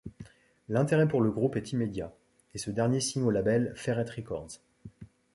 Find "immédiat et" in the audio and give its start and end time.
1.73-2.57